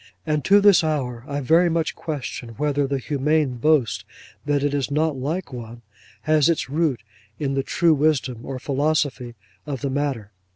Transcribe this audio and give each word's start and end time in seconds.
And 0.25 0.43
to 0.45 0.59
this 0.61 0.83
hour 0.83 1.23
I 1.27 1.41
very 1.41 1.69
much 1.69 1.93
question 1.93 2.55
whether 2.57 2.87
the 2.87 2.97
humane 2.97 3.57
boast 3.57 4.03
that 4.45 4.63
it 4.63 4.73
is 4.73 4.89
not 4.89 5.15
like 5.15 5.53
one, 5.53 5.83
has 6.21 6.49
its 6.49 6.71
root 6.71 7.03
in 7.37 7.53
the 7.53 7.61
true 7.61 7.93
wisdom 7.93 8.43
or 8.43 8.57
philosophy 8.57 9.35
of 9.67 9.81
the 9.81 9.91
matter. 9.91 10.31